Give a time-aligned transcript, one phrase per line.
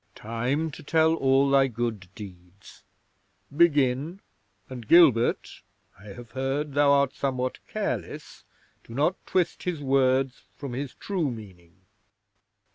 [0.15, 2.81] "Time to tell all thy good deeds.
[3.55, 4.19] Begin,
[4.67, 5.61] and Gilbert,
[5.99, 8.43] I have heard thou art somewhat careless
[8.83, 11.81] do not twist his words from his true meaning."